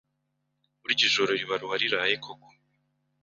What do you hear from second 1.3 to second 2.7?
ribara uwariraye koko,